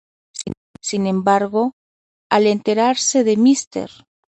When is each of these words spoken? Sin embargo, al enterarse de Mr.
Sin 0.81 1.05
embargo, 1.05 1.75
al 2.31 2.47
enterarse 2.47 3.23
de 3.23 3.37
Mr. 3.37 4.03